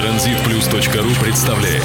[0.00, 1.82] Транзитплюс.ру представляет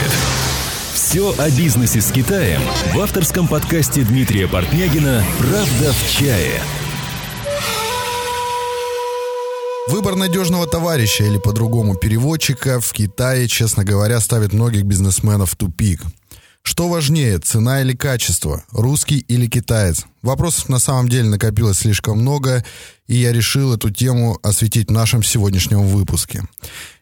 [0.94, 2.62] Все о бизнесе с Китаем
[2.94, 6.62] в авторском подкасте Дмитрия Портнягина «Правда в чае».
[9.90, 16.02] Выбор надежного товарища или по-другому переводчика в Китае, честно говоря, ставит многих бизнесменов в тупик–
[16.66, 20.06] что важнее, цена или качество, русский или китаец?
[20.24, 22.66] Вопросов на самом деле накопилось слишком много,
[23.08, 26.44] и я решил эту тему осветить в нашем сегодняшнем выпуске.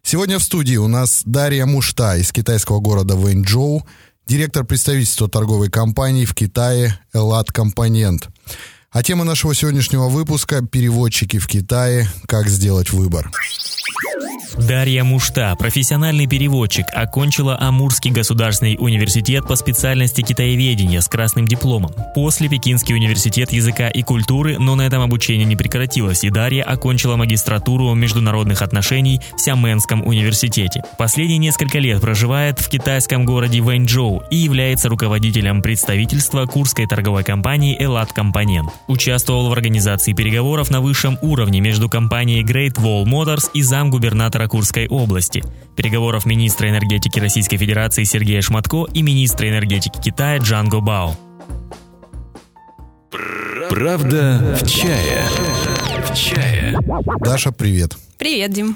[0.04, 3.88] Сегодня в студии у нас Дарья Мушта из китайского города Вэньчжоу,
[4.28, 8.28] директор представительства торговой компании в Китае «Элат Компонент».
[8.92, 13.32] А тема нашего сегодняшнего выпуска– переводчики в Китае, как сделать выбор.
[14.58, 21.92] Дарья Мушта, профессиональный переводчик, окончила Амурский государственный университет по специальности китаеведения с красным дипломом.
[22.14, 27.16] После Пекинский университет языка и культуры, но на этом обучение не прекратилось, и Дарья окончила
[27.16, 30.84] магистратуру международных отношений в Сямэнском университете.
[30.98, 37.76] Последние несколько лет проживает в китайском городе Вэньчжоу и является руководителем представительства Курской торговой компании
[37.80, 38.70] «Элат Компонент».
[38.88, 43.62] Участвовал в организации переговоров на высшем уровне между компанией Great Wall Motors и
[43.94, 45.44] замгубернатора Курской области,
[45.76, 51.16] переговоров министра энергетики Российской Федерации Сергея Шматко и министра энергетики Китая Джанго Бао.
[53.70, 55.28] Правда в чае.
[56.10, 56.76] В чае.
[57.20, 57.96] Даша, привет.
[58.18, 58.76] Привет, Дим.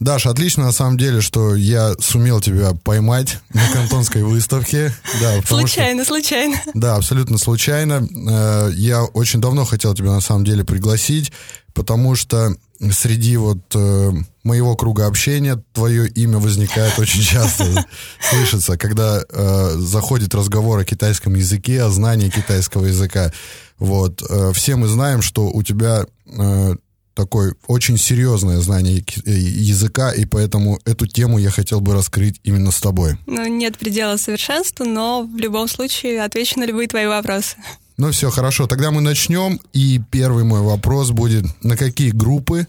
[0.00, 4.92] Даша, отлично на самом деле, что я сумел тебя поймать на кантонской выставке.
[5.20, 6.56] Да, случайно, что, случайно.
[6.74, 8.06] Да, абсолютно случайно.
[8.30, 11.32] Э, я очень давно хотел тебя на самом деле пригласить,
[11.78, 12.56] потому что
[12.90, 14.10] среди вот э,
[14.42, 17.86] моего круга общения твое имя возникает очень часто,
[18.20, 23.32] слышится, когда э, заходит разговор о китайском языке, о знании китайского языка.
[23.78, 24.22] Вот.
[24.28, 26.74] Э, все мы знаем, что у тебя э,
[27.14, 32.72] такое очень серьезное знание э, языка, и поэтому эту тему я хотел бы раскрыть именно
[32.72, 33.18] с тобой.
[33.26, 37.56] Ну, нет предела совершенства, но в любом случае отвечу на любые твои вопросы.
[37.98, 39.60] Ну все, хорошо, тогда мы начнем.
[39.72, 42.68] И первый мой вопрос будет, на какие группы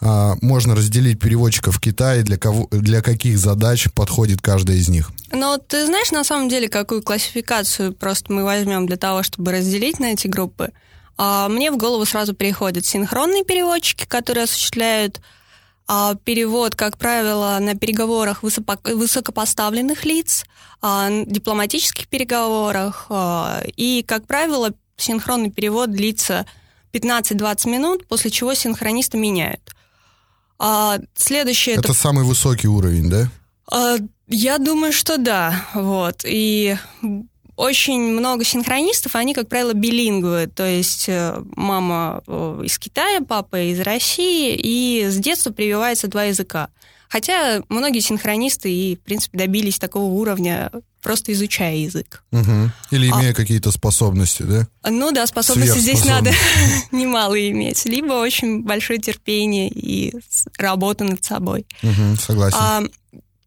[0.00, 5.12] а, можно разделить переводчиков в Китае, для, кого, для каких задач подходит каждая из них?
[5.30, 10.00] Ну, ты знаешь, на самом деле, какую классификацию просто мы возьмем для того, чтобы разделить
[10.00, 10.72] на эти группы?
[11.18, 15.20] А, мне в голову сразу приходят синхронные переводчики, которые осуществляют
[15.86, 20.44] а, перевод, как правило, на переговорах высокопоставленных лиц,
[20.80, 26.46] а, дипломатических переговорах, а, и, как правило, синхронный перевод длится
[26.92, 29.74] 15-20 минут, после чего синхронисты меняют.
[30.58, 31.74] А, следующее...
[31.74, 33.28] Это, это самый высокий уровень, да?
[33.70, 33.96] А,
[34.28, 35.66] я думаю, что да.
[35.74, 36.22] Вот.
[36.24, 36.76] И
[37.56, 43.60] очень много синхронистов, они, как правило, билингвы, то есть э, мама э, из Китая, папа
[43.70, 46.70] из России, и с детства прививается два языка.
[47.12, 50.70] Хотя многие синхронисты и, в принципе, добились такого уровня,
[51.02, 52.24] просто изучая язык.
[52.32, 52.70] Угу.
[52.90, 54.66] Или а имея а, какие-то способности, да?
[54.88, 56.32] Ну да, способности здесь надо
[56.90, 57.84] немало иметь.
[57.84, 60.14] Либо очень большое терпение и
[60.56, 61.66] работа над собой.
[61.82, 62.56] Угу, согласен.
[62.58, 62.82] А,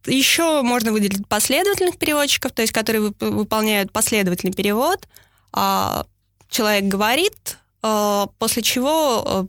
[0.05, 5.07] еще можно выделить последовательных переводчиков, то есть которые выполняют последовательный перевод.
[5.51, 6.05] А,
[6.49, 9.47] человек говорит, а, после чего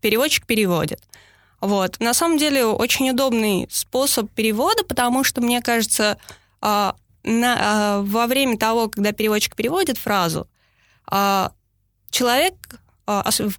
[0.00, 1.00] переводчик переводит.
[1.60, 2.00] Вот.
[2.00, 6.18] На самом деле очень удобный способ перевода, потому что, мне кажется,
[6.60, 10.48] на, во время того, когда переводчик переводит фразу,
[12.10, 12.83] человек а,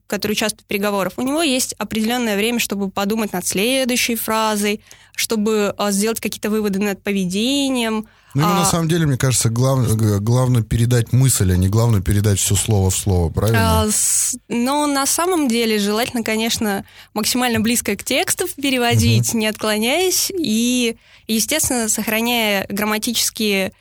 [0.07, 4.81] который участвует в переговорах, у него есть определенное время, чтобы подумать над следующей фразой,
[5.15, 8.07] чтобы а, сделать какие-то выводы над поведением.
[8.33, 12.01] Ну, ему, а, на самом деле, мне кажется, глав, главное передать мысль, а не главное
[12.01, 13.83] передать все слово в слово, правильно?
[13.83, 16.83] А, с, но на самом деле желательно, конечно,
[17.13, 19.37] максимально близко к тексту переводить, угу.
[19.37, 23.73] не отклоняясь, и, естественно, сохраняя грамматические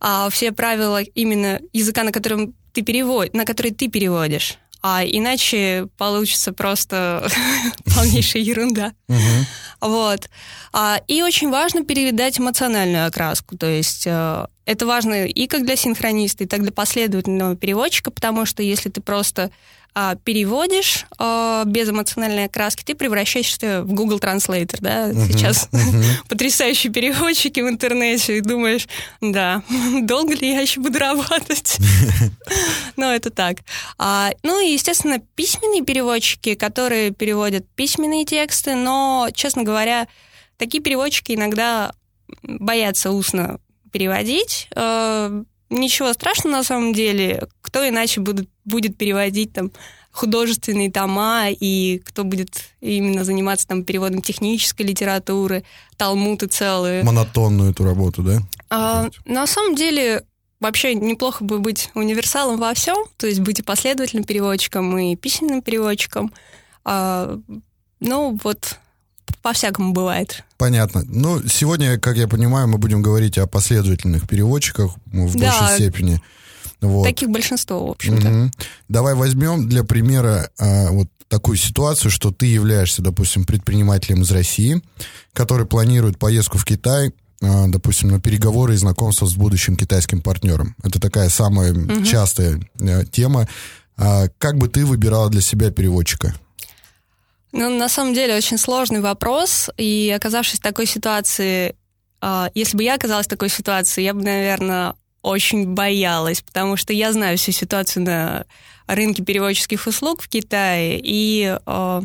[0.00, 4.58] а, все правила именно языка, на котором ты перевод, на который ты переводишь
[4.88, 7.28] а иначе получится просто
[7.96, 8.92] полнейшая ерунда.
[9.80, 10.30] Вот.
[10.72, 15.74] А, и очень важно передать эмоциональную окраску, то есть э, это важно и как для
[15.74, 19.50] синхрониста, и так для последовательного переводчика, потому что если ты просто
[19.98, 26.04] а, переводишь а, без эмоциональной окраски, ты превращаешься в Google Translator, да, uh-huh, сейчас uh-huh.
[26.28, 28.86] потрясающие переводчики в интернете, и думаешь,
[29.22, 29.62] да,
[30.02, 31.78] долго ли я еще буду работать?
[32.96, 33.60] Но это так.
[33.96, 40.08] А, ну и, естественно, письменные переводчики, которые переводят письменные тексты, но, честно говоря,
[40.58, 41.94] такие переводчики иногда
[42.42, 43.60] боятся устно
[43.92, 44.68] переводить,
[45.68, 47.48] Ничего страшного на самом деле.
[47.60, 49.72] Кто иначе будет, будет переводить там
[50.16, 55.62] художественные тома, и кто будет именно заниматься там переводом технической литературы,
[55.98, 57.02] талмуты целые.
[57.02, 58.38] Монотонную эту работу, да?
[58.70, 60.24] А, на самом деле,
[60.58, 65.60] вообще неплохо бы быть универсалом во всем, то есть быть и последовательным переводчиком, и письменным
[65.60, 66.32] переводчиком.
[66.84, 67.38] А,
[68.00, 68.78] ну, вот
[69.42, 70.44] по-всякому бывает.
[70.56, 71.04] Понятно.
[71.06, 75.58] Ну, сегодня, как я понимаю, мы будем говорить о последовательных переводчиках в да.
[75.58, 76.20] большей степени.
[76.80, 77.04] Вот.
[77.04, 78.28] Таких большинство, в общем-то.
[78.28, 78.50] Угу.
[78.88, 84.82] Давай возьмем для примера а, вот такую ситуацию, что ты являешься, допустим, предпринимателем из России,
[85.32, 87.12] который планирует поездку в Китай,
[87.42, 90.74] а, допустим, на переговоры и знакомство с будущим китайским партнером.
[90.82, 92.04] Это такая самая угу.
[92.04, 93.48] частая а, тема.
[93.96, 96.34] А, как бы ты выбирала для себя переводчика?
[97.52, 101.76] Ну, на самом деле, очень сложный вопрос, и оказавшись в такой ситуации,
[102.20, 106.92] а, если бы я оказалась в такой ситуации, я бы, наверное, очень боялась, потому что
[106.92, 108.46] я знаю всю ситуацию на
[108.86, 112.00] рынке переводческих услуг в Китае, и э,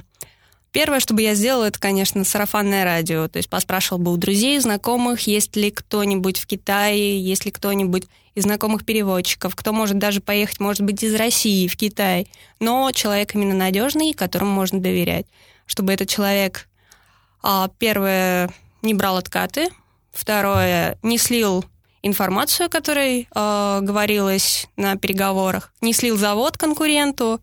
[0.71, 4.59] первое, что бы я сделала, это, конечно, сарафанное радио, то есть поспрашивала бы у друзей,
[4.59, 10.21] знакомых, есть ли кто-нибудь в Китае, есть ли кто-нибудь из знакомых переводчиков, кто может даже
[10.21, 12.27] поехать, может быть, из России в Китай,
[12.59, 15.25] но человек именно надежный, которому можно доверять,
[15.65, 16.69] чтобы этот человек,
[17.43, 18.49] э, первое,
[18.81, 19.69] не брал откаты,
[20.11, 21.65] второе, не слил
[22.03, 27.41] информацию, о которой э, говорилось на переговорах, не слил завод конкуренту.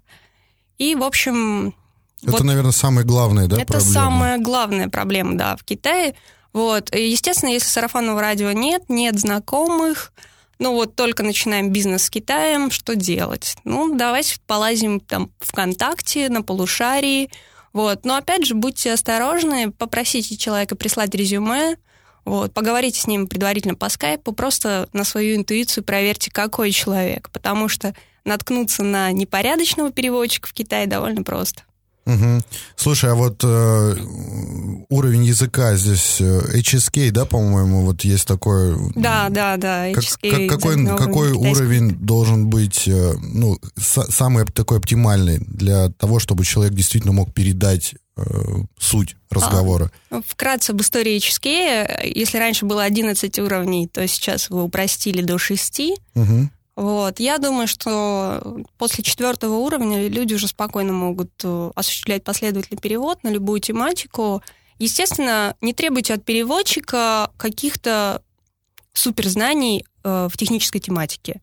[0.78, 1.74] И, в общем...
[2.22, 3.90] Это, вот, наверное, самая главная, да, это проблема?
[3.90, 6.14] Это самая главная проблема, да, в Китае.
[6.52, 6.94] Вот.
[6.94, 10.12] И, естественно, если сарафанного радио нет, нет знакомых,
[10.58, 13.56] ну вот только начинаем бизнес с Китаем, что делать?
[13.64, 17.30] Ну, давайте полазим там ВКонтакте, на полушарии,
[17.72, 18.04] вот.
[18.04, 21.76] Но опять же, будьте осторожны, попросите человека прислать резюме,
[22.24, 27.68] вот, поговорите с ним предварительно по скайпу, просто на свою интуицию проверьте, какой человек, потому
[27.68, 27.94] что
[28.24, 31.62] наткнуться на непорядочного переводчика в Китае довольно просто.
[32.08, 32.40] Угу.
[32.76, 33.96] Слушай, а вот э,
[34.88, 38.74] уровень языка здесь э, HSK, да, по-моему, вот есть такой.
[38.94, 39.90] Да, да, да.
[39.92, 46.18] HSK, как, какой какой уровень должен быть, э, ну, с, самый такой оптимальный для того,
[46.18, 48.22] чтобы человек действительно мог передать э,
[48.78, 49.90] суть разговора.
[50.10, 52.06] А, вкратце об истории HSK.
[52.14, 55.80] Если раньше было 11 уровней, то сейчас его упростили до 6.
[56.14, 56.48] Угу.
[56.78, 57.18] Вот.
[57.18, 63.30] Я думаю, что после четвертого уровня люди уже спокойно могут э, осуществлять последовательный перевод на
[63.30, 64.44] любую тематику.
[64.78, 68.22] Естественно, не требуйте от переводчика каких-то
[68.92, 71.40] суперзнаний э, в технической тематике.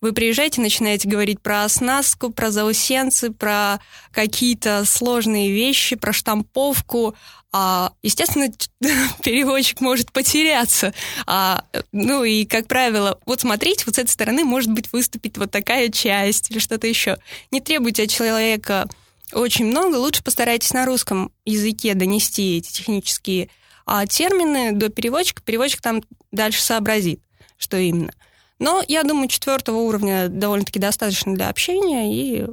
[0.00, 3.80] Вы приезжаете, начинаете говорить про оснастку, про заусенцы, про
[4.12, 7.16] какие-то сложные вещи, про штамповку.
[7.50, 8.48] А, естественно,
[9.24, 10.94] переводчик может потеряться.
[11.26, 15.50] А, ну и, как правило, вот смотрите, вот с этой стороны может быть выступить вот
[15.50, 17.18] такая часть или что-то еще.
[17.50, 18.88] Не требуйте от человека
[19.32, 23.50] очень много, лучше постарайтесь на русском языке донести эти технические
[23.84, 25.42] а, термины до переводчика.
[25.42, 27.20] Переводчик там дальше сообразит,
[27.56, 28.12] что именно.
[28.58, 32.46] Но я думаю, четвертого уровня довольно-таки достаточно для общения и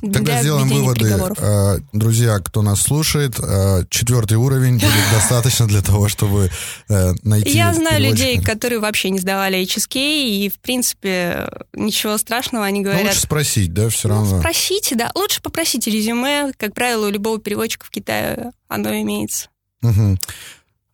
[0.00, 1.14] Тогда сделаем выводы.
[1.38, 6.50] Э, друзья, кто нас слушает, э, четвертый уровень будет достаточно для того, чтобы
[6.88, 12.64] э, найти Я знаю людей, которые вообще не сдавали HSK, и, в принципе, ничего страшного,
[12.64, 13.04] они говорят...
[13.04, 14.36] лучше спросить, да, все равно.
[14.36, 15.10] Ну, спросите, да.
[15.14, 16.52] Лучше попросите резюме.
[16.56, 19.48] Как правило, у любого переводчика в Китае оно имеется.
[19.82, 20.18] Угу.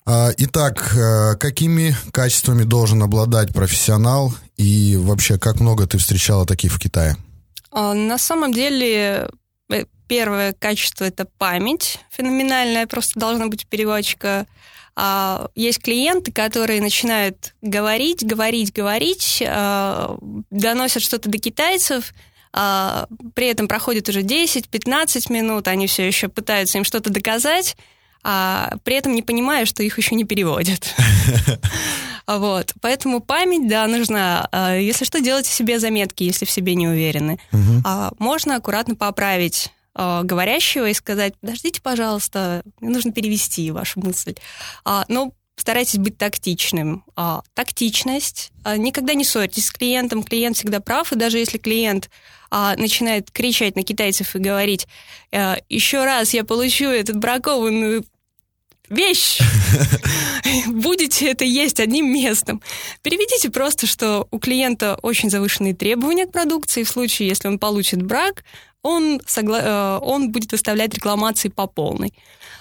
[0.09, 0.95] Итак,
[1.41, 7.17] какими качествами должен обладать профессионал и вообще как много ты встречала таких в Китае?
[7.71, 9.29] А, на самом деле,
[9.71, 14.47] э, первое качество— это память феноменальная, просто должна быть переводчика.
[14.95, 20.17] А, есть клиенты, которые начинают говорить, говорить, говорить, а,
[20.51, 22.15] доносят что-то до китайцев,
[23.35, 27.77] при этом проходит уже 10-15 минут, они все еще пытаются им что-то доказать,
[28.23, 30.95] а при этом не понимая, что их еще не переводят.
[32.29, 32.75] Вот.
[32.81, 34.49] Поэтому память, да, нужна.
[34.51, 37.39] А, если что, делайте себе заметки, если в себе не уверены.
[37.85, 44.35] А можно аккуратно поправить а, говорящего и сказать, подождите, пожалуйста, мне нужно перевести вашу мысль.
[45.07, 47.05] Но старайтесь быть тактичным.
[47.55, 48.53] Тактичность.
[48.77, 50.23] Никогда не ссорьтесь с клиентом.
[50.23, 52.11] Клиент всегда прав, и даже если клиент
[52.51, 54.87] начинает кричать на китайцев и говорить,
[55.69, 58.05] еще раз я получу этот бракованную
[58.89, 59.41] вещь.
[60.69, 62.63] Будете это есть одним местом.
[63.03, 66.85] Переведите просто, что у клиента очень завышенные требования к продукции.
[66.85, 68.45] В случае, если он получит брак,
[68.87, 69.61] он, согла...
[69.63, 72.15] Э, он будет выставлять рекламации по полной.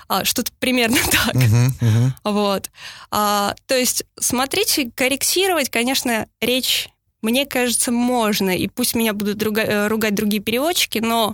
[0.07, 1.35] А, что-то примерно так.
[1.35, 2.09] Uh-huh, uh-huh.
[2.23, 2.69] Вот.
[3.11, 6.89] А, то есть смотрите, корректировать, конечно, речь
[7.21, 11.33] мне кажется, можно, и пусть меня будут друга- ругать другие переводчики, но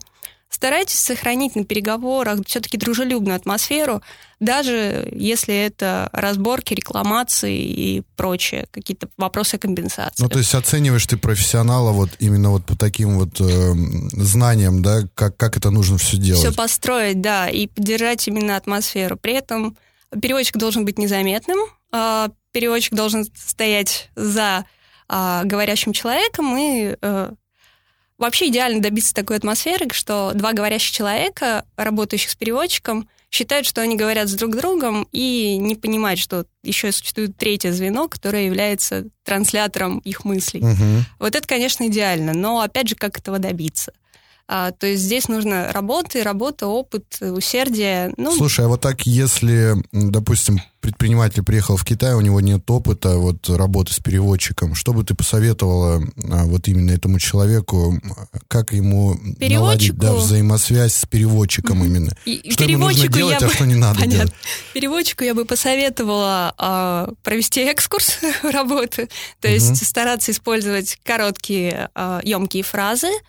[0.52, 4.02] старайтесь сохранить на переговорах все-таки дружелюбную атмосферу,
[4.40, 10.22] даже если это разборки, рекламации и прочее, какие-то вопросы компенсации.
[10.22, 13.74] Ну, то есть оцениваешь ты профессионала вот именно вот по таким вот э,
[14.14, 16.44] знаниям, да, как, как это нужно все делать?
[16.44, 19.18] Все построить, да, и поддержать именно атмосферу.
[19.18, 19.78] При этом
[20.22, 21.60] переводчик должен быть незаметным,
[21.94, 24.66] э, переводчик должен стоять за
[25.08, 27.32] э, говорящим человеком и э,
[28.22, 33.96] Вообще идеально добиться такой атмосферы, что два говорящих человека, работающих с переводчиком, считают, что они
[33.98, 39.98] говорят с друг другом и не понимают, что еще существует третье звено, которое является транслятором
[40.00, 40.62] их мыслей.
[40.62, 41.06] Угу.
[41.18, 43.92] Вот это, конечно, идеально, но опять же, как этого добиться?
[44.54, 48.14] А, то есть здесь нужно работа, работа, опыт, усердие.
[48.18, 53.16] Ну, Слушай, а вот так, если, допустим, предприниматель приехал в Китай, у него нет опыта
[53.16, 57.98] вот работы с переводчиком, что бы ты посоветовала а, вот именно этому человеку,
[58.50, 61.86] как ему наладить да, взаимосвязь с переводчиком mm-hmm.
[61.86, 62.12] именно?
[62.26, 63.54] И, что ему нужно делать, а бы...
[63.54, 64.18] что не надо Понятно.
[64.18, 64.34] делать?
[64.74, 69.08] Переводчику я бы посоветовала а, провести экскурс работы,
[69.40, 69.86] то есть mm-hmm.
[69.86, 73.22] стараться использовать короткие, а, емкие фразы, а,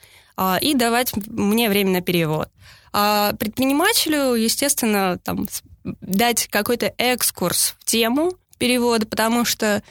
[0.60, 2.48] и давать мне время на перевод.
[2.92, 5.46] А предпринимателю, естественно, там,
[5.84, 9.82] дать какой-то экскурс в тему перевода, потому что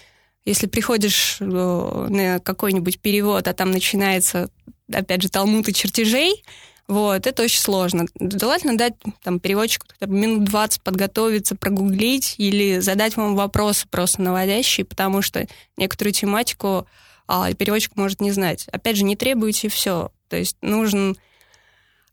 [0.45, 4.49] если приходишь э, на какой-нибудь перевод, а там начинается,
[4.91, 6.43] опять же, талмуд и чертежей,
[6.87, 8.05] вот, это очень сложно.
[8.19, 15.21] Желательно дать там, переводчику минут 20 подготовиться, прогуглить или задать вам вопросы просто наводящие, потому
[15.21, 16.87] что некоторую тематику
[17.27, 18.67] а, переводчик может не знать.
[18.73, 20.11] Опять же, не требуйте все.
[20.31, 21.17] То есть нужен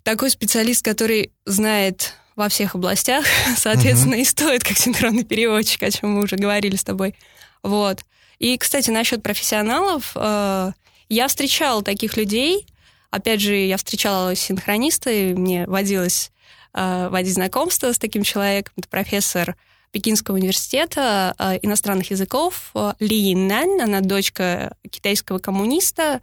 [0.03, 3.25] такой специалист, который знает во всех областях,
[3.57, 4.23] соответственно, uh-huh.
[4.23, 7.15] и стоит как синхронный переводчик, о чем мы уже говорили с тобой.
[7.63, 8.01] Вот.
[8.41, 10.73] И, кстати, насчет профессионалов, э,
[11.09, 12.67] я встречала таких людей.
[13.13, 16.33] Опять же, я встречала синхрониста, и мне водилось
[16.75, 18.73] э, водить знакомство с таким человеком.
[18.79, 19.55] Это профессор
[19.93, 23.81] Пекинского университета э, иностранных языков э, Ли Нань.
[23.81, 26.21] Она дочка китайского коммуниста,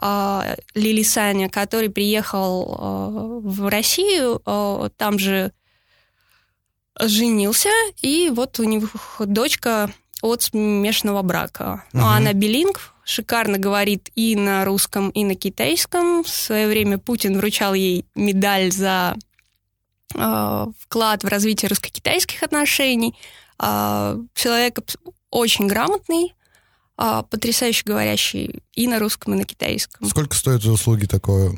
[0.00, 3.08] Лили Саня, который приехал а,
[3.40, 5.52] в Россию, а, там же
[7.00, 8.88] женился, и вот у него
[9.20, 9.90] дочка
[10.22, 11.84] от смешанного брака.
[11.92, 12.02] Угу.
[12.02, 16.24] Она билинг, шикарно говорит и на русском, и на китайском.
[16.24, 19.16] В свое время Путин вручал ей медаль за
[20.14, 23.14] э, вклад в развитие русско-китайских отношений.
[23.60, 24.78] Э, человек
[25.30, 26.34] очень грамотный,
[26.98, 30.08] а, потрясающе говорящий и на русском, и на китайском.
[30.08, 31.56] Сколько стоят услуги такого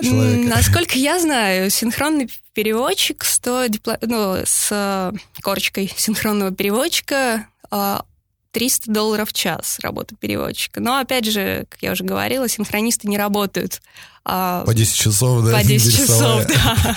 [0.00, 0.46] человека?
[0.46, 9.32] Насколько я знаю, синхронный переводчик стоит ну, с корочкой синхронного переводчика 300 а, долларов в
[9.32, 10.82] час работа переводчика.
[10.82, 13.80] Но, опять же, как я уже говорила, синхронисты не работают.
[14.22, 15.52] А, по 10 часов, да?
[15.52, 16.96] По 10 часов, да.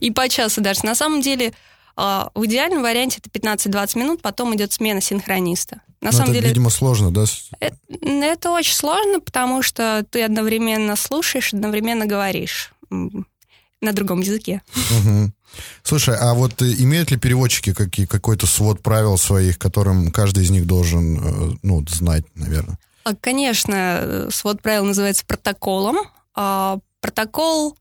[0.00, 0.86] И по часу даже.
[0.86, 1.52] На самом деле,
[1.96, 5.82] в идеальном варианте это 15-20 минут, потом идет смена синхрониста.
[6.00, 7.24] На Но самом это, деле, видимо, сложно, да?
[7.60, 14.62] Это, это очень сложно, потому что ты одновременно слушаешь, одновременно говоришь на другом языке.
[14.74, 15.32] Угу.
[15.82, 20.50] Слушай, а вот э, имеют ли переводчики какие, какой-то свод правил своих, которым каждый из
[20.50, 22.78] них должен э, ну, знать, наверное?
[23.04, 25.96] А, конечно, свод правил называется протоколом.
[26.34, 27.78] А протокол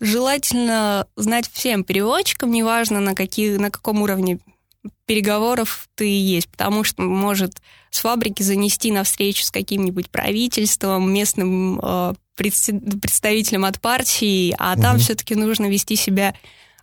[0.00, 4.38] желательно знать всем переводчикам, неважно на, какие, на каком уровне
[5.06, 7.60] переговоров ты и есть, потому что может
[7.90, 14.82] с фабрики занести на встречу с каким-нибудь правительством, местным э, представителем от партии, а угу.
[14.82, 16.34] там все-таки нужно вести себя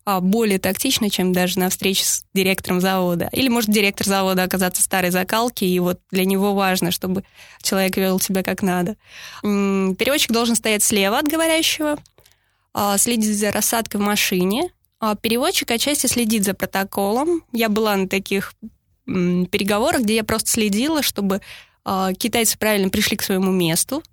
[0.05, 3.29] э, более тактично, чем даже на встрече с директором завода.
[3.31, 7.23] Или может директор завода оказаться старой закалки, и вот для него важно, чтобы
[7.63, 8.97] человек вел себя как надо.
[9.41, 11.97] Переводчик должен стоять слева от говорящего,
[12.75, 14.76] э, следить за рассадкой в машине, а
[15.21, 17.43] переводчик отчасти следит за протоколом.
[17.51, 18.53] Я была на таких
[19.05, 21.41] переговорах, где я просто следила, чтобы
[21.85, 24.03] а, китайцы правильно пришли к своему месту,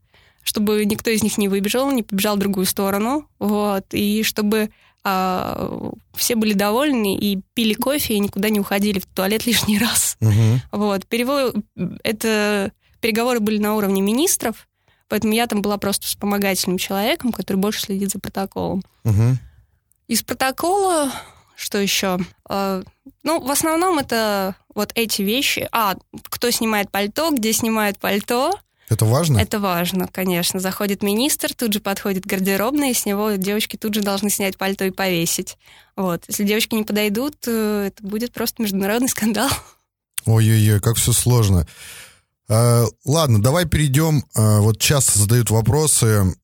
[0.45, 4.71] чтобы никто из них не выбежал, не побежал в другую сторону, вот, и чтобы
[5.03, 10.17] а, все были довольны и пили кофе и никуда не уходили в туалет лишний раз.
[10.21, 10.61] Угу.
[10.71, 11.57] Вот, перевод,
[12.05, 14.69] это переговоры были на уровне министров,
[15.09, 18.85] поэтому я там была просто вспомогательным человеком, который больше следит за протоколом.
[19.03, 19.39] Угу.
[20.07, 21.11] Из протокола,
[21.57, 22.19] что еще?
[22.49, 22.83] Э,
[23.23, 25.69] ну, в основном это вот эти вещи.
[25.73, 28.53] А, кто снимает пальто, где снимает пальто.
[28.91, 29.39] Это важно?
[29.39, 30.61] Это важно, конечно.
[30.61, 34.85] Заходит министр, тут же подходит гардеробная, и с него девочки тут же должны снять пальто
[34.85, 35.57] и повесить.
[35.97, 36.25] Вот.
[36.29, 39.49] Если девочки не подойдут, э, это будет просто международный скандал.
[40.27, 41.67] Ой-ой-ой, как все сложно.
[42.49, 44.25] Э, ладно, давай перейдем.
[44.37, 46.35] Э, вот часто задают вопросы,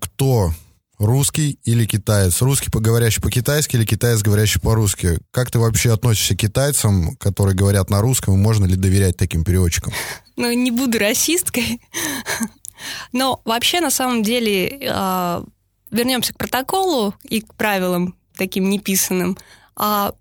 [0.00, 0.52] кто
[0.98, 2.42] русский или китаец?
[2.42, 5.18] Русский, говорящий по-китайски или китаец, говорящий по-русски?
[5.30, 9.44] Как ты вообще относишься к китайцам, которые говорят на русском, и можно ли доверять таким
[9.44, 9.92] переводчикам?
[10.36, 11.80] Ну, не буду расисткой.
[13.12, 14.68] Но вообще, на самом деле,
[15.90, 19.36] вернемся к протоколу и к правилам таким неписанным.
[19.74, 20.14] А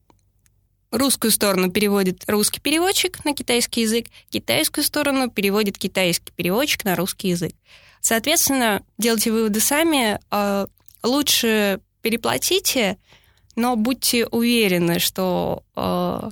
[0.92, 7.30] русскую сторону переводит русский переводчик на китайский язык, китайскую сторону переводит китайский переводчик на русский
[7.30, 7.54] язык.
[8.08, 10.18] Соответственно, делайте выводы сами.
[10.32, 10.68] А,
[11.04, 12.98] лучше переплатите,
[13.58, 16.30] но будьте уверены, что а,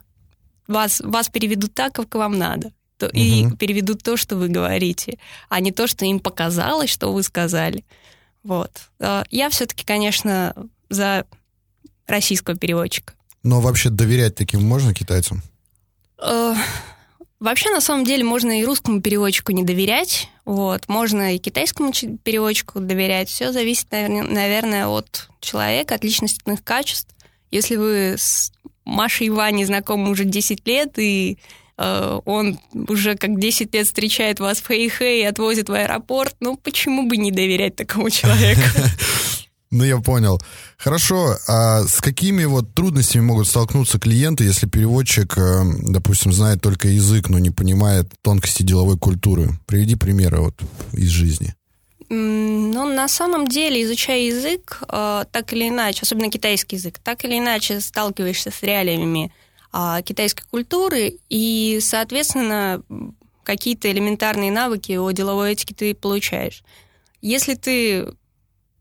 [0.70, 2.72] вас, вас переведут так, как вам надо.
[3.12, 3.58] И угу.
[3.58, 7.84] переведут то, что вы говорите, а не то, что им показалось, что вы сказали.
[8.41, 8.72] Вот.
[9.01, 10.55] А, я все-таки, конечно,
[10.89, 11.25] за
[12.08, 13.15] российского переводчика.
[13.44, 15.41] Но вообще доверять таким можно китайцам?
[17.45, 21.91] Вообще, на самом деле, можно и русскому переводчику не доверять, вот, можно и китайскому
[22.23, 23.29] переводчику доверять.
[23.29, 27.13] Все зависит, наверное, от человека, от личностных качеств.
[27.51, 28.51] Если вы с
[28.83, 31.37] Машей Ваней знакомы уже 10 лет, и
[31.77, 36.57] э, он уже как 10 лет встречает вас в Хэйхэй и отвозит в аэропорт, ну
[36.57, 38.61] почему бы не доверять такому человеку?
[39.75, 40.41] Ну, я понял.
[40.77, 46.88] Хорошо, а с какими вот трудностями могут столкнуться клиенты, если переводчик, э, допустим, знает только
[46.88, 49.50] язык, но не понимает тонкости деловой культуры?
[49.65, 50.55] Приведи примеры вот
[50.94, 51.55] из жизни.
[52.08, 57.38] Ну, на самом деле, изучая язык, э, так или иначе, особенно китайский язык, так или
[57.38, 59.34] иначе сталкиваешься с реалиями
[59.74, 62.82] а, китайской культуры, и, соответственно,
[63.44, 66.63] какие-то элементарные навыки о деловой этике ты получаешь.
[67.22, 68.08] Если ты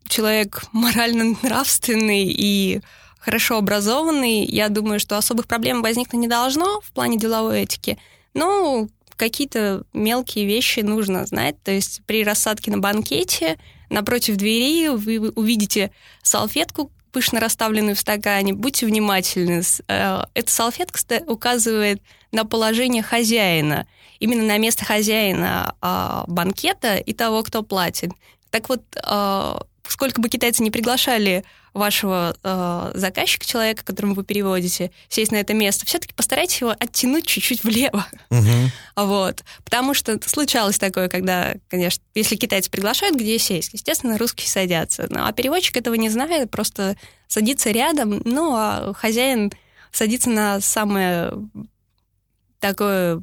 [0.08, 2.80] человек морально нравственный и
[3.18, 7.98] хорошо образованный, я думаю, что особых проблем возникнуть не должно в плане деловой этики.
[8.34, 11.62] Но какие-то мелкие вещи нужно знать.
[11.62, 13.58] То есть при рассадке на банкете
[13.88, 15.90] напротив двери вы увидите
[16.22, 18.52] салфетку, пышно расставленную в стакане.
[18.52, 19.62] Будьте внимательны.
[19.88, 23.86] Э, эта салфетка указывает на положение хозяина,
[24.18, 28.10] именно на место хозяина а, банкета и того, кто платит.
[28.50, 34.92] Так вот, а, сколько бы китайцы не приглашали вашего э, заказчика, человека, которому вы переводите,
[35.08, 38.06] сесть на это место, все-таки постарайтесь его оттянуть чуть-чуть влево.
[38.30, 38.68] Uh-huh.
[38.96, 39.42] Вот.
[39.64, 45.06] Потому что случалось такое, когда, конечно, если китайцы приглашают, где сесть, естественно, русские садятся.
[45.10, 49.52] Ну, а переводчик этого не знает, просто садится рядом, ну, а хозяин
[49.90, 51.32] садится на самое
[52.60, 53.20] такое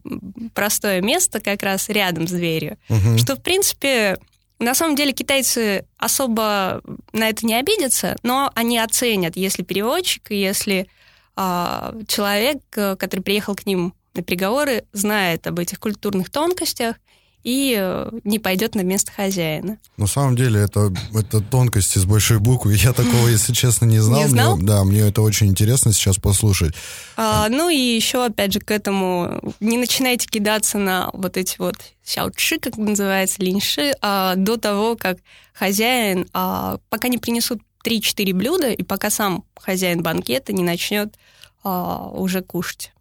[0.54, 3.18] простое место как раз рядом с дверью, uh-huh.
[3.18, 4.20] что, в принципе,
[4.62, 6.82] на самом деле китайцы особо
[7.14, 10.88] на это не обидятся, но они оценят, если переводчик, если
[11.36, 16.98] э, человек, который приехал к ним на переговоры, знает об этих культурных тонкостях
[17.44, 19.78] и э, не пойдет на место хозяина.
[19.98, 22.76] На самом деле это, это тонкости с большой буквы.
[22.76, 24.22] Я такого, если честно, не знал.
[24.22, 24.58] Не знал?
[24.58, 26.74] Мне, да, мне это очень интересно сейчас послушать.
[27.18, 31.76] А, ну и еще, опять же, к этому не начинайте кидаться на вот эти вот
[32.04, 35.18] сяочи, как называется, линьши, а, до того, как
[35.54, 41.16] хозяин, а, пока не принесут 3-4 блюда, и пока сам хозяин банкета не начнет
[41.64, 42.92] а, уже кушать.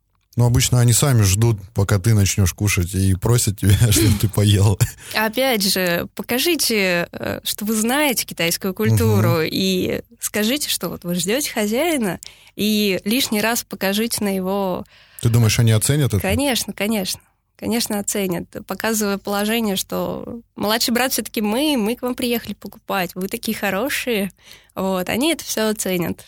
[0.41, 4.79] Но обычно они сами ждут, пока ты начнешь кушать, и просят тебя, чтобы ты поел.
[5.15, 9.43] Опять же, покажите, э, что вы знаете китайскую культуру, угу.
[9.43, 12.21] и скажите, что вот вы ждете хозяина,
[12.57, 14.87] и лишний раз покажите на его...
[15.21, 16.21] Ты думаешь, они оценят это?
[16.21, 17.21] Конечно, конечно.
[17.57, 23.29] Конечно, оценят, показывая положение, что младший брат все-таки мы, мы к вам приехали покупать, вы
[23.29, 24.33] такие хорошие.
[24.75, 26.25] Вот, они это все оценят.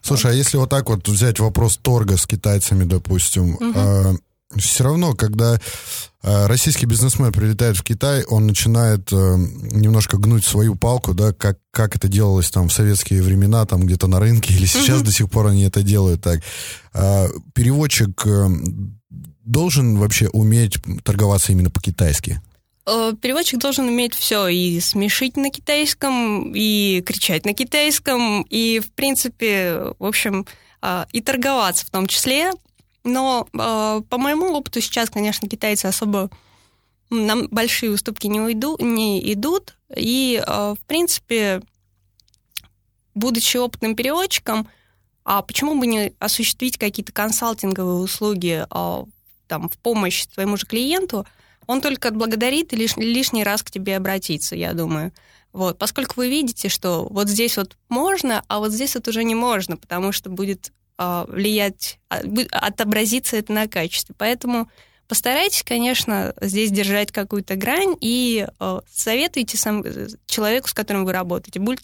[0.00, 3.72] Слушай, а если вот так вот взять вопрос торга с китайцами, допустим, угу.
[3.74, 4.14] э,
[4.56, 5.58] все равно, когда
[6.22, 11.58] э, российский бизнесмен прилетает в Китай, он начинает э, немножко гнуть свою палку, да, как,
[11.70, 15.06] как это делалось там в советские времена, там где-то на рынке, или сейчас угу.
[15.06, 16.40] до сих пор они это делают так.
[16.94, 18.48] Э, переводчик э,
[19.44, 22.40] должен вообще уметь торговаться именно по-китайски?
[22.84, 28.92] Э, переводчик должен уметь все, и смешить на китайском, и кричать на китайском, и, в
[28.92, 30.46] принципе, в общем,
[30.82, 32.52] э, и торговаться в том числе.
[33.04, 36.30] Но э, по моему опыту сейчас, конечно, китайцы особо
[37.10, 39.76] нам большие уступки не, уйду, не идут.
[39.94, 41.60] И, в принципе,
[43.14, 44.66] будучи опытным переводчиком,
[45.22, 51.26] а почему бы не осуществить какие-то консалтинговые услуги там, в помощь своему же клиенту–
[51.66, 55.12] он только отблагодарит и лиш, лишний раз к тебе обратится, я думаю.
[55.52, 59.34] Вот, поскольку вы видите, что вот здесь вот можно, а вот здесь вот уже не
[59.34, 62.22] можно, потому что будет э, влиять, а,
[62.52, 64.14] отобразиться это на качестве.
[64.16, 64.70] Поэтому
[65.08, 71.12] постарайтесь, конечно, здесь держать какую-то грань и э, советуйте сам, э, человеку, с которым вы
[71.12, 71.60] работаете.
[71.60, 71.80] Будь,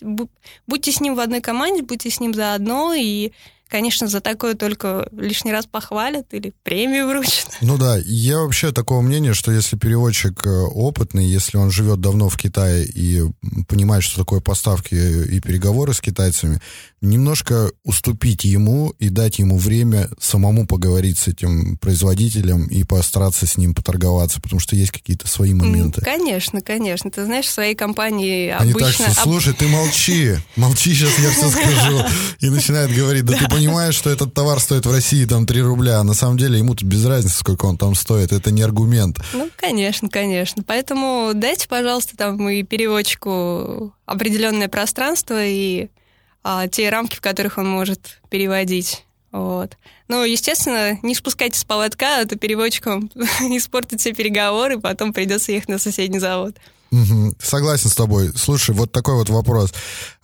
[0.66, 3.32] будьте с ним в одной команде, будьте с ним заодно и
[3.68, 7.48] конечно, за такое только лишний раз похвалят или премию вручат.
[7.60, 12.28] Ну да, я вообще такого мнения, что если переводчик э, опытный, если он живет давно
[12.28, 13.22] в Китае и
[13.68, 16.60] понимает, что такое поставки и переговоры с китайцами,
[17.00, 23.56] немножко уступить ему и дать ему время самому поговорить с этим производителем и постараться с
[23.56, 26.00] ним поторговаться, потому что есть какие-то свои моменты.
[26.00, 27.10] Конечно, конечно.
[27.10, 29.06] Ты знаешь, в своей компании Они обычно...
[29.06, 32.02] так, что, слушай, ты молчи, молчи, сейчас я все скажу.
[32.40, 36.00] И начинает говорить, да ты понимаешь, что этот товар стоит в России там 3 рубля,
[36.00, 39.18] а на самом деле ему без разницы, сколько он там стоит, это не аргумент.
[39.32, 40.62] Ну, конечно, конечно.
[40.66, 45.88] Поэтому дайте, пожалуйста, там и переводчику определенное пространство и
[46.42, 49.04] а, те рамки, в которых он может переводить.
[49.30, 49.76] Вот.
[50.08, 55.68] Ну, естественно, не спускайте с поводка, а то переводчикам испортят все переговоры, потом придется ехать
[55.68, 56.56] на соседний завод.
[56.90, 57.34] Угу.
[57.42, 58.32] Согласен с тобой.
[58.34, 59.72] Слушай, вот такой вот вопрос,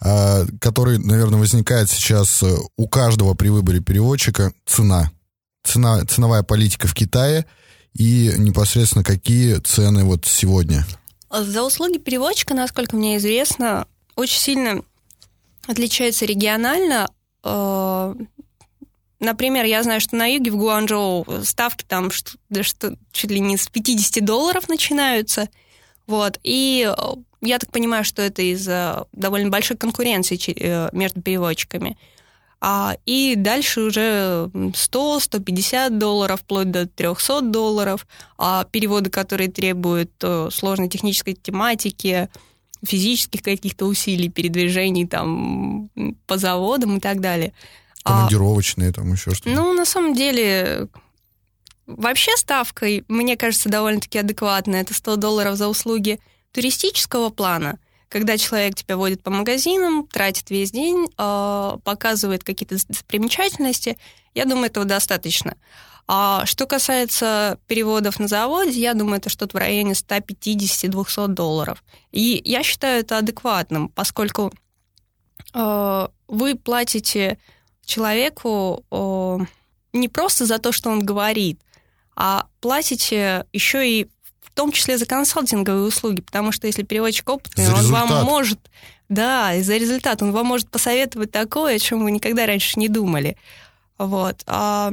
[0.01, 4.53] а, который, наверное, возникает сейчас э, у каждого при выборе переводчика.
[4.67, 5.11] Цена.
[5.63, 7.47] Цена, ценовая политика в Китае
[7.95, 10.87] и непосредственно какие цены вот сегодня?
[11.31, 14.83] За услуги переводчика, насколько мне известно, очень сильно
[15.67, 17.09] отличается регионально.
[17.43, 18.15] Э,
[19.21, 23.57] например, я знаю, что на юге в Гуанчжоу ставки там что, что, чуть ли не
[23.57, 25.49] с 50 долларов начинаются.
[26.07, 26.39] Вот.
[26.43, 31.97] И э, я так понимаю, что это из-за довольно большой конкуренции э, между переводчиками.
[32.61, 38.07] А, и дальше уже 100-150 долларов, вплоть до 300 долларов.
[38.39, 40.13] А переводы, которые требуют
[40.51, 42.31] сложной технической тематики,
[42.83, 45.91] физических каких-то усилий, передвижений там
[46.27, 47.53] по заводам и так далее.
[48.05, 49.51] А Командировочные а, там еще что-то.
[49.51, 50.89] Ну, на самом деле,
[51.87, 54.83] вообще ставка, мне кажется, довольно-таки адекватная.
[54.83, 56.21] Это 100 долларов за услуги
[56.53, 63.99] туристического плана, когда человек тебя водит по магазинам, тратит весь день, а, показывает какие-то достопримечательности.
[64.35, 65.57] Я думаю, этого достаточно.
[66.07, 71.83] А что касается переводов на заводе, я думаю, это что-то в районе 150-200 долларов.
[72.13, 74.53] И я считаю это адекватным, поскольку
[75.55, 77.39] э, вы платите
[77.87, 79.39] человеку э,
[79.95, 81.61] не просто за то, что он говорит,
[82.17, 84.09] а платите еще и
[84.41, 88.09] в том числе за консалтинговые услуги, потому что если переводчик опытный, за он результат.
[88.11, 88.61] вам может,
[89.09, 92.89] да, и за результат, он вам может посоветовать такое, о чем вы никогда раньше не
[92.89, 93.37] думали.
[93.99, 94.43] Вот.
[94.47, 94.93] А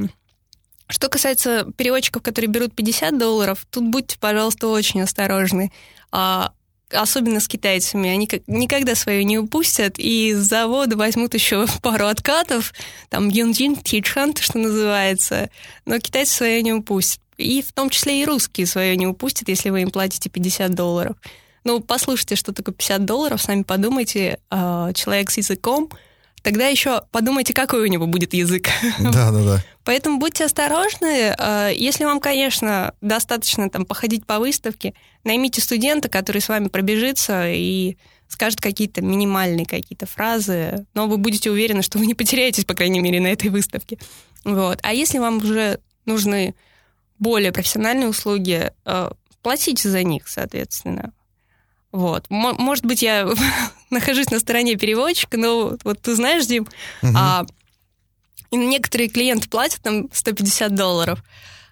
[0.87, 5.71] что касается переводчиков, которые берут 50 долларов, тут будьте, пожалуйста, очень осторожны.
[6.11, 6.51] А,
[6.93, 8.09] особенно с китайцами.
[8.09, 12.73] Они никогда свою не упустят, и с завода возьмут еще пару откатов,
[13.09, 15.49] там Юнджин, Тичхан, что называется,
[15.85, 17.21] но китайцы свое не упустят.
[17.37, 21.15] И в том числе и русские свое не упустят, если вы им платите 50 долларов.
[21.63, 25.89] Ну, послушайте, что такое 50 долларов, сами подумайте, а, человек с языком—
[26.41, 28.67] тогда еще подумайте, какой у него будет язык.
[28.99, 29.63] Да, да, да.
[29.83, 31.35] Поэтому будьте осторожны.
[31.37, 37.51] Э, если вам, конечно, достаточно там походить по выставке, наймите студента, который с вами пробежится
[37.51, 42.73] и скажет какие-то минимальные какие-то фразы, но вы будете уверены, что вы не потеряетесь, по
[42.73, 43.97] крайней мере, на этой выставке.
[44.45, 44.79] Вот.
[44.83, 46.55] А если вам уже нужны
[47.19, 51.13] более профессиональные услуги, э, платите за них, соответственно.
[51.91, 52.25] Вот.
[52.29, 53.27] Может быть, я
[53.91, 56.67] нахожусь на стороне переводчика, но вот ты знаешь, Дим,
[57.01, 57.13] угу.
[57.15, 57.45] а,
[58.51, 61.23] некоторые клиенты платят там 150 долларов,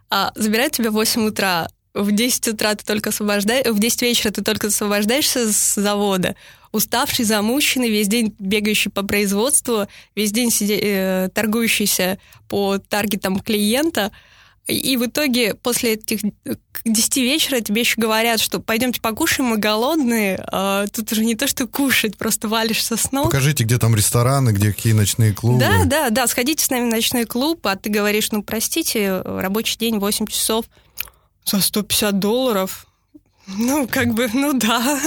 [0.10, 4.32] а забирают тебя в 8 утра, в 10 утра ты только освобождаешь, в 10 вечера
[4.32, 6.36] ты только освобождаешься с завода,
[6.72, 14.12] уставший, замученный, весь день бегающий по производству, весь день сиде, э, торгующийся по таргетам клиента–
[14.70, 19.58] и в итоге после этих к 10 вечера тебе еще говорят, что пойдемте покушаем, мы
[19.58, 20.44] голодные.
[20.52, 23.26] А тут уже не то, что кушать, просто валишься с ног.
[23.26, 25.60] Покажите, где там рестораны, где какие ночные клубы.
[25.60, 29.78] Да, да, да, сходите с нами в ночной клуб, а ты говоришь, ну, простите, рабочий
[29.78, 30.66] день 8 часов
[31.46, 32.86] за 150 долларов.
[33.58, 35.00] Ну, как бы, ну да.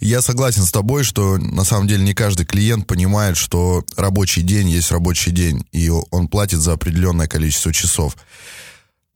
[0.00, 4.68] Я согласен с тобой, что на самом деле не каждый клиент понимает, что рабочий день
[4.68, 8.16] есть рабочий день, и он платит за определенное количество часов.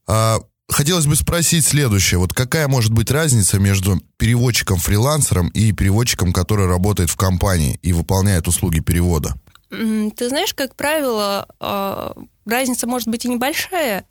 [0.07, 2.18] А, хотелось бы спросить следующее.
[2.18, 8.47] Вот какая может быть разница между переводчиком-фрилансером и переводчиком, который работает в компании и выполняет
[8.47, 9.35] услуги перевода?
[9.70, 14.05] Ты знаешь, как правило, а, разница может быть и небольшая,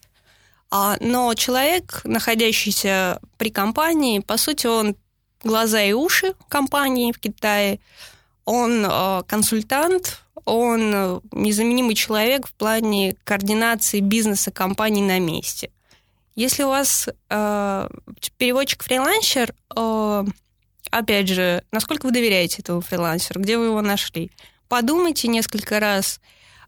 [1.00, 4.96] но человек, находящийся при компании, по сути, он
[5.44, 7.80] глаза и уши компании в Китае,
[8.46, 8.88] он
[9.28, 15.70] консультант, он незаменимый человек в плане координации бизнеса компании на месте–
[16.36, 17.90] Если у вас э,
[18.38, 20.24] переводчик-фрилансер, э,
[20.90, 24.32] опять же, насколько вы доверяете этому фрилансеру, где вы его нашли?
[24.68, 26.20] Подумайте несколько раз.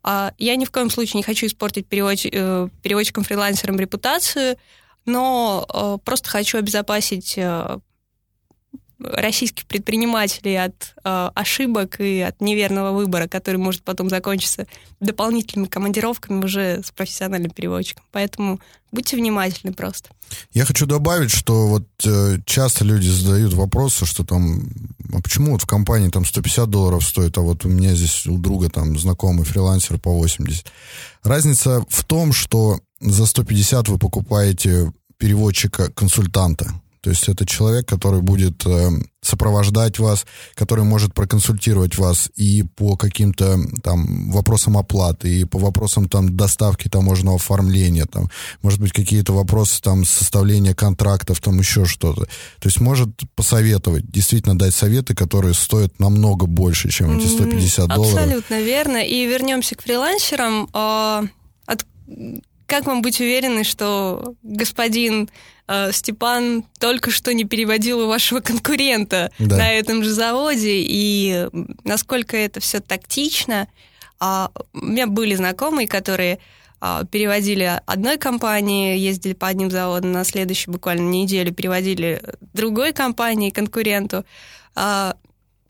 [0.05, 4.57] Э, я ни в коем случае не хочу испортить переводч, э, переводчикам-фрилансерам репутацию,
[5.05, 7.79] но э, просто хочу обезопасить э,
[8.99, 14.67] российских предпринимателей от э, ошибок и от неверного выбора, который может потом закончиться
[14.99, 18.03] дополнительными командировками уже с профессиональным переводчиком.
[18.11, 18.59] Поэтому
[18.91, 20.09] будьте внимательны просто.
[20.53, 24.69] Я хочу добавить, что вот э, часто люди задают вопросы, что там,
[25.13, 28.37] а почему вот в компании там 150 долларов стоит, а вот у меня здесь у
[28.37, 30.65] друга там знакомый фрилансер по 80.
[31.23, 36.71] Разница в том, что за 150 вы покупаете переводчика-консультанта,
[37.05, 38.89] то есть это человек, который будет э,
[39.21, 46.09] сопровождать вас, который может проконсультировать вас и по каким-то там вопросам оплаты, и по вопросам
[46.09, 48.31] там доставки таможенного оформления, там,
[48.63, 52.21] может быть, какие-то вопросы там составления контрактов, там еще что-то.
[52.21, 58.15] То есть может посоветовать, действительно дать советы, которые стоят намного больше, чем эти 150 долларов.
[58.15, 58.97] Абсолютно верно.
[58.97, 60.67] И вернемся к фрилансерам.
[60.73, 61.23] А,
[61.67, 61.85] от
[62.67, 65.29] как вам быть уверены, что господин
[65.67, 69.57] э, Степан только что не переводил у вашего конкурента да.
[69.57, 71.47] на этом же заводе, и
[71.83, 73.67] насколько это все тактично?
[74.19, 76.39] А, у меня были знакомые, которые
[76.81, 82.21] а, переводили одной компании, ездили по одним заводам, на следующую буквально неделю переводили
[82.53, 84.25] другой компании, конкуренту.
[84.75, 85.15] А,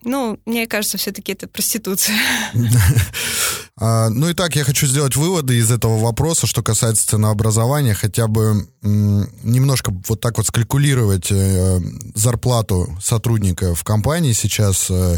[0.05, 2.15] ну, мне кажется, все-таки это проституция.
[3.77, 8.27] А, ну и так, я хочу сделать выводы из этого вопроса, что касается ценообразования, хотя
[8.27, 11.81] бы немножко вот так вот скалькулировать э,
[12.15, 15.17] зарплату сотрудника в компании сейчас э,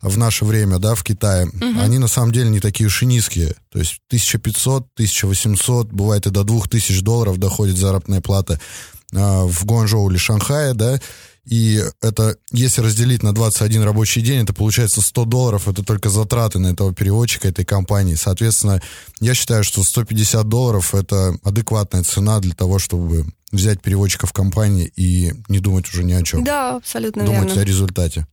[0.00, 1.80] в наше время, да, в Китае, угу.
[1.80, 3.54] они на самом деле не такие уж и низкие.
[3.70, 8.58] То есть 1500, 1800, бывает и до 2000 долларов доходит заработная плата
[9.14, 11.00] а, в Гуанчжоу или Шанхае, да,
[11.46, 16.58] и это, если разделить на 21 рабочий день, это получается 100 долларов, это только затраты
[16.58, 18.14] на этого переводчика, этой компании.
[18.14, 18.82] Соответственно,
[19.20, 24.92] я считаю, что 150 долларов это адекватная цена для того, чтобы взять переводчика в компании
[24.96, 26.44] и не думать уже ни о чем.
[26.44, 27.62] Да, абсолютно думать верно.
[27.62, 28.26] о результате.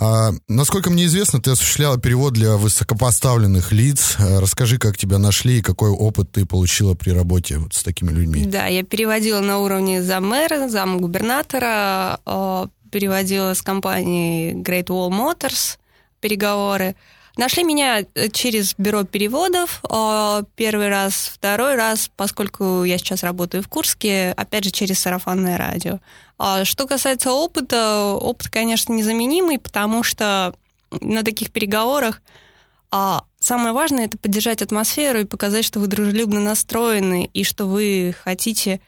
[0.00, 4.16] А, насколько мне известно, ты осуществляла перевод для высокопоставленных лиц.
[4.18, 8.12] А, расскажи, как тебя нашли и какой опыт ты получила при работе вот с такими
[8.12, 8.44] людьми.
[8.44, 15.78] Да, я переводила на уровне заммэра, замгубернатора, а, переводила с компанией Great Wall Motors
[16.20, 16.94] переговоры.
[17.38, 19.80] Нашли меня э, через бюро переводов
[20.56, 26.00] первый раз, второй раз, поскольку я сейчас работаю в Курске, опять же через сарафанное радио.
[26.36, 30.52] А что касается опыта, опыт, конечно, незаменимый, потому что
[30.90, 32.20] на таких переговорах
[32.90, 38.16] а самое важное это поддержать атмосферу и показать, что вы дружелюбно настроены и что вы
[38.20, 38.80] хотите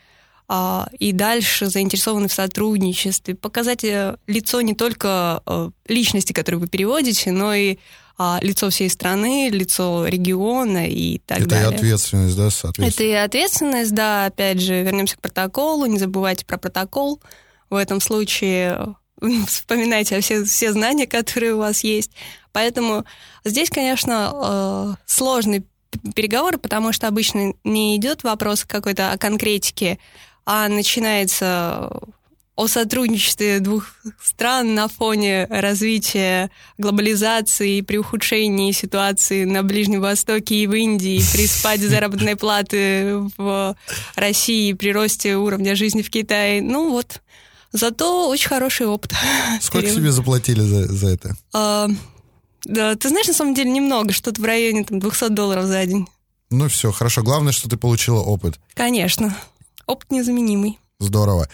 [0.98, 7.30] и дальше заинтересованы в сотрудничестве, показать э, лицо не только а, личности, которые вы переводите,
[7.30, 7.78] но и
[8.18, 11.68] а, лицо всей страны, лицо региона и так Это далее.
[11.68, 12.86] Это и ответственность, да, соответственно?
[12.86, 17.20] Это и ответственность, да, опять же, вернемся к протоколу, не забывайте про протокол.
[17.70, 18.96] В этом случае
[19.46, 22.10] вспоминайте все, все знания, которые у вас есть.
[22.52, 23.04] Поэтому
[23.44, 25.64] здесь, конечно, э, сложный
[26.14, 29.98] переговоры, потому что обычно не идет вопрос какой-то о конкретике,
[30.52, 31.88] а начинается
[32.56, 40.56] о сотрудничестве двух стран на фоне развития глобализации и при ухудшении ситуации на Ближнем Востоке
[40.56, 43.76] и в Индии, при спаде заработной платы в
[44.16, 46.60] России, при росте уровня жизни в Китае.
[46.60, 47.22] Ну вот,
[47.70, 49.12] зато очень хороший опыт.
[49.60, 51.36] Сколько тебе заплатили за, за это?
[51.52, 51.86] А,
[52.64, 56.08] да, ты знаешь, на самом деле немного, что-то в районе там, 200 долларов за день.
[56.50, 57.22] Ну все, хорошо.
[57.22, 58.58] Главное, что ты получила опыт.
[58.74, 59.32] Конечно.
[59.90, 60.78] Опыт незаменимый.
[61.00, 61.48] Здорово.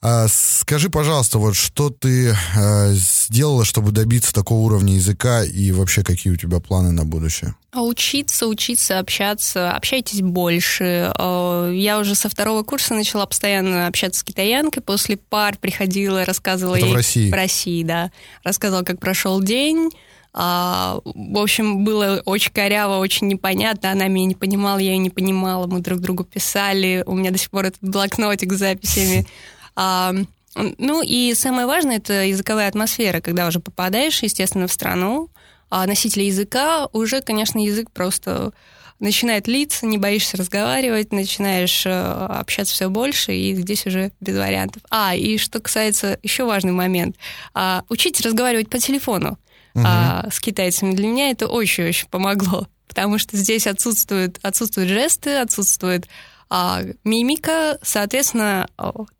[0.00, 6.02] А, скажи, пожалуйста, вот что ты а, сделала, чтобы добиться такого уровня языка и вообще
[6.02, 7.54] какие у тебя планы на будущее?
[7.72, 11.12] А учиться, учиться, общаться, общайтесь больше.
[11.16, 14.82] А, я уже со второго курса начала постоянно общаться с китаянкой.
[14.82, 16.92] После пар приходила, рассказывала Это ей...
[16.92, 17.30] в России?
[17.30, 18.10] В России, да.
[18.42, 19.90] Рассказывала, как прошел день.
[20.40, 23.90] А, в общем, было очень коряво, очень непонятно.
[23.90, 25.66] Она меня не понимала, я ее не понимала.
[25.66, 27.02] Мы друг другу писали.
[27.06, 29.26] У меня до сих пор этот блокнотик с записями.
[29.74, 30.14] А,
[30.54, 35.28] ну и самое важное это языковая атмосфера, когда уже попадаешь, естественно, в страну,
[35.70, 38.52] а носитель языка уже, конечно, язык просто
[39.00, 44.82] начинает литься, не боишься разговаривать, начинаешь э, общаться все больше, и здесь уже без вариантов.
[44.88, 47.16] А, и что касается, еще важный момент,
[47.54, 49.36] а, учить разговаривать по телефону
[49.78, 49.86] угу.
[49.86, 50.94] а, с китайцами.
[50.94, 56.08] Для меня это очень-очень помогло, потому что здесь отсутствуют, отсутствуют жесты, отсутствует
[56.50, 58.68] а, мимика, соответственно,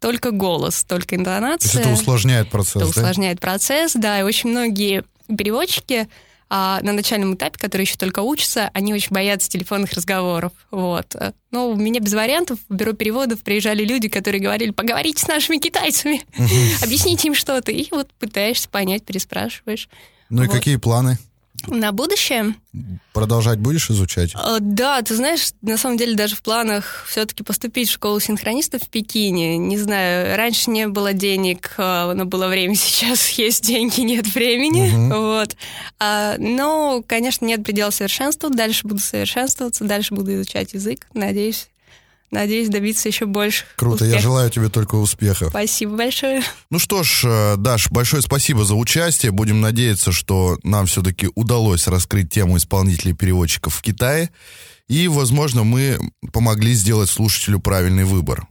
[0.01, 1.71] только голос, только интонация.
[1.71, 2.91] То есть это усложняет процесс, это да?
[2.91, 6.09] усложняет процесс, да, и очень многие переводчики
[6.51, 10.53] а на начальном этапе, которые еще только учатся, они очень боятся телефонных разговоров.
[10.71, 11.15] Вот.
[11.51, 15.59] Но у меня без вариантов в бюро переводов приезжали люди, которые говорили, поговорите с нашими
[15.59, 16.23] китайцами,
[16.83, 17.71] объясните им что-то.
[17.71, 19.89] И вот пытаешься понять, переспрашиваешь.
[20.31, 21.19] Ну и какие планы?
[21.67, 22.55] На будущее?
[23.13, 24.33] Продолжать будешь изучать?
[24.35, 28.83] А, да, ты знаешь, на самом деле даже в планах все-таки поступить в школу синхронистов
[28.83, 29.59] в Пекине.
[29.59, 34.89] Не знаю, раньше не было денег, а, но было время, сейчас есть деньги, нет времени.
[34.89, 35.21] Угу.
[35.21, 35.57] Вот.
[35.99, 38.51] А, но, конечно, нет предела совершенству.
[38.51, 41.07] Дальше буду совершенствоваться, дальше буду изучать язык.
[41.13, 41.69] Надеюсь,
[42.31, 43.65] Надеюсь добиться еще больше.
[43.77, 44.15] Круто, успехов.
[44.15, 45.49] я желаю тебе только успехов.
[45.49, 46.43] Спасибо большое.
[46.71, 49.33] Ну что ж, э, Даш, большое спасибо за участие.
[49.33, 54.31] Будем надеяться, что нам все-таки удалось раскрыть тему исполнителей-переводчиков в Китае.
[54.89, 55.99] И, возможно, мы
[56.33, 58.47] помогли сделать слушателю правильный выбор.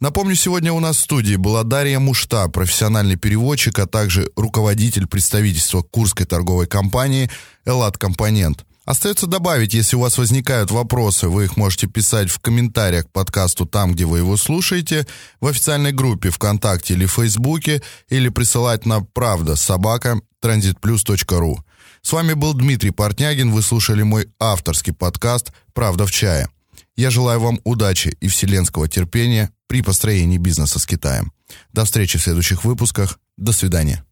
[0.00, 5.82] Напомню, сегодня у нас в студии была Дарья Мушта, профессиональный переводчик, а также руководитель представительства
[5.82, 7.30] Курской торговой компании
[7.64, 8.64] «Элат Компонент».
[8.88, 13.66] Остается добавить, если у вас возникают вопросы, вы их можете писать в комментариях к подкасту
[13.66, 15.06] там, где вы его слушаете,
[15.42, 21.58] в официальной группе ВКонтакте или Фейсбуке, или присылать на правда собака transitplus.ru.
[22.00, 26.48] С вами был Дмитрий Портнягин, вы слушали мой авторский подкаст «Правда в чае».
[26.96, 31.34] Я желаю вам удачи и вселенского терпения при построении бизнеса с Китаем.
[31.74, 33.20] До встречи в следующих выпусках.
[33.36, 34.02] До свидания.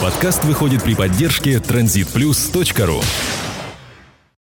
[0.00, 3.04] Подкаст выходит при поддержке transitplus.ru.